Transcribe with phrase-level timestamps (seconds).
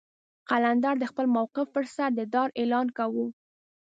[0.49, 3.27] قلندر د خپل موقف پر سر د دار اعلان کاوه.